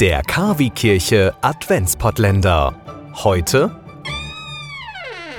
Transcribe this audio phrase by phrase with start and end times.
[0.00, 2.74] Der Kavi-Kirche Adventspottländer.
[3.14, 3.80] Heute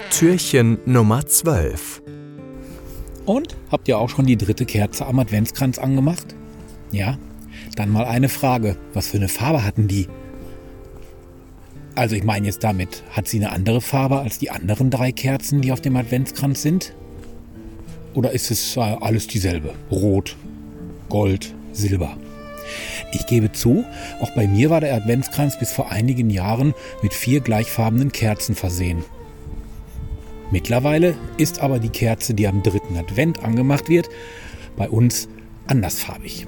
[0.10, 2.02] Türchen Nummer 12.
[3.28, 6.34] Und habt ihr auch schon die dritte Kerze am Adventskranz angemacht?
[6.92, 7.20] Ja?
[7.76, 8.78] Dann mal eine Frage.
[8.96, 10.08] Was für eine Farbe hatten die?
[11.94, 15.62] Also ich meine jetzt damit, hat sie eine andere Farbe als die anderen drei Kerzen,
[15.62, 16.96] die auf dem Adventskranz sind?
[18.16, 19.76] Oder ist es äh, alles dieselbe?
[19.92, 20.36] Rot,
[21.10, 22.18] Gold, Silber.
[23.12, 23.86] Ich gebe zu,
[24.20, 29.04] auch bei mir war der Adventskranz bis vor einigen Jahren mit vier gleichfarbenen Kerzen versehen.
[30.52, 34.10] Mittlerweile ist aber die Kerze, die am dritten Advent angemacht wird,
[34.78, 35.28] bei uns
[35.68, 36.48] andersfarbig.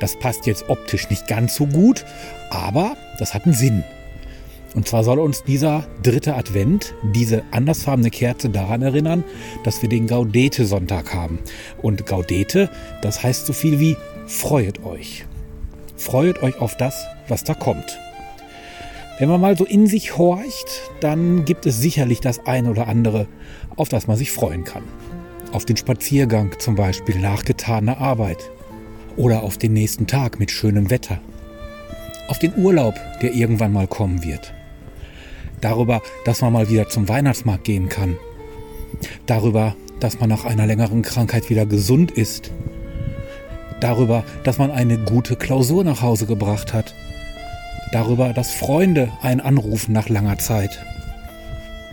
[0.00, 2.04] Das passt jetzt optisch nicht ganz so gut,
[2.50, 3.84] aber das hat einen Sinn.
[4.74, 9.24] Und zwar soll uns dieser dritte Advent, diese andersfarbene Kerze daran erinnern,
[9.64, 11.40] dass wir den Gaudete-Sonntag haben.
[11.82, 12.70] Und Gaudete,
[13.02, 15.24] das heißt so viel wie Freuet euch.
[16.00, 18.00] Freut euch auf das, was da kommt.
[19.18, 23.28] Wenn man mal so in sich horcht, dann gibt es sicherlich das eine oder andere,
[23.76, 24.82] auf das man sich freuen kann.
[25.52, 28.50] Auf den Spaziergang zum Beispiel nach getaner Arbeit.
[29.18, 31.20] Oder auf den nächsten Tag mit schönem Wetter.
[32.28, 34.54] Auf den Urlaub, der irgendwann mal kommen wird.
[35.60, 38.16] Darüber, dass man mal wieder zum Weihnachtsmarkt gehen kann.
[39.26, 42.50] Darüber, dass man nach einer längeren Krankheit wieder gesund ist
[43.80, 46.94] darüber, dass man eine gute Klausur nach Hause gebracht hat,
[47.92, 50.84] darüber, dass Freunde einen anrufen nach langer Zeit,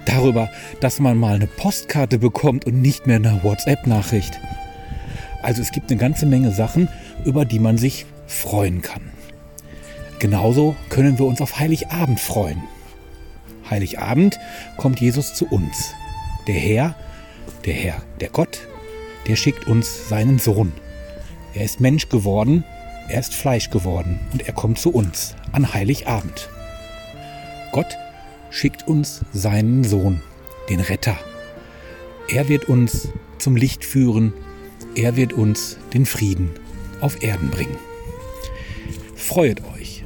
[0.06, 4.40] darüber, dass man mal eine Postkarte bekommt und nicht mehr eine WhatsApp-Nachricht.
[5.42, 6.88] Also es gibt eine ganze Menge Sachen,
[7.26, 9.02] über die man sich freuen kann.
[10.20, 12.62] Genauso können wir uns auf Heiligabend freuen.
[13.70, 14.40] Heiligabend
[14.78, 15.94] kommt Jesus zu uns.
[16.48, 16.96] Der Herr,
[17.66, 18.60] der Herr, der Gott,
[19.28, 20.72] der schickt uns seinen Sohn.
[21.58, 22.64] Er ist Mensch geworden,
[23.10, 26.50] er ist Fleisch geworden und er kommt zu uns an Heiligabend.
[27.72, 27.98] Gott
[28.52, 30.22] schickt uns seinen Sohn,
[30.70, 31.18] den Retter.
[32.30, 33.10] Er wird uns
[33.40, 34.34] zum Licht führen,
[34.94, 36.52] er wird uns den Frieden
[37.02, 37.78] auf Erden bringen.
[39.16, 40.04] Freut euch.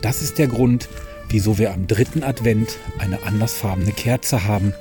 [0.00, 0.88] Das ist der Grund,
[1.28, 4.72] wieso wir am dritten Advent eine andersfarbene Kerze haben.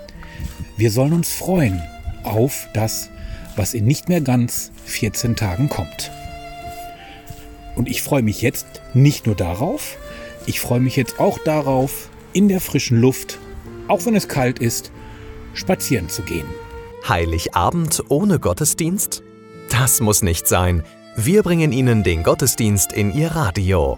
[0.78, 1.81] Wir sollen uns freuen
[2.24, 3.09] auf das,
[3.56, 6.12] was in nicht mehr ganz 14 Tagen kommt.
[7.75, 9.97] Und ich freue mich jetzt nicht nur darauf,
[10.46, 13.40] ich freue mich jetzt auch darauf, in der frischen Luft,
[13.88, 14.92] auch wenn es kalt ist,
[15.53, 16.47] spazieren zu gehen.
[17.08, 19.24] Heiligabend ohne Gottesdienst?
[19.69, 20.84] Das muss nicht sein.
[21.16, 23.97] Wir bringen Ihnen den Gottesdienst in Ihr Radio.